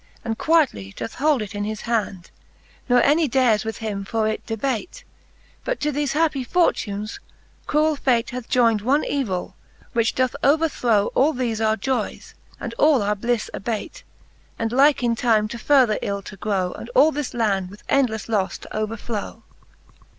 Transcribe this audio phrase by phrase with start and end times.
[0.25, 2.31] And quietly doth hold it in his hand,
[2.89, 5.03] Ne any dares with him for it debate.
[5.63, 7.19] But to thefe happie fortunes
[7.67, 9.53] cruell fate Hath joyn'd one evill,
[9.93, 14.01] which doth overthrow All thefe our joyes, and all our blifle abate;
[14.57, 18.25] And like in time to further ill to grow, ^nd all this land with endleffe
[18.27, 19.43] lofle to overflow.